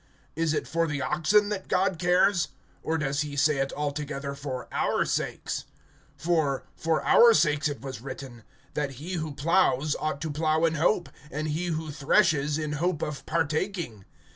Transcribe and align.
Is 0.35 0.55
it 0.55 0.67
for 0.67 0.87
the 0.87 0.99
oxen 1.03 1.49
that 1.49 1.67
God 1.67 1.99
cares? 1.99 2.47
(10)Or 2.83 2.99
does 2.99 3.21
he 3.21 3.35
say 3.35 3.57
it 3.59 3.71
altogether 3.73 4.33
for 4.33 4.67
our 4.71 5.05
sakes? 5.05 5.65
For, 6.17 6.63
for 6.75 7.03
our 7.03 7.35
sakes 7.35 7.69
it 7.69 7.81
was 7.81 8.01
written; 8.01 8.41
that 8.73 8.93
he 8.93 9.13
who 9.13 9.31
plows 9.35 9.95
ought 9.99 10.19
to 10.21 10.31
plow 10.31 10.65
in 10.65 10.73
hope; 10.73 11.09
and 11.29 11.49
he 11.49 11.67
who 11.67 11.91
threshes, 11.91 12.57
in 12.57 12.71
hope 12.71 13.03
of 13.03 13.27
partaking. 13.27 14.05